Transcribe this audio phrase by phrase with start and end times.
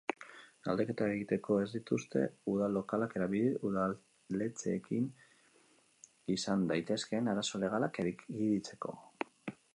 [0.67, 5.07] Galdeketa egiteko ez dituzte udal-lokalak erabili udaletxeekin
[6.39, 8.99] izan daitezkeen arazo legalak ekiditeko.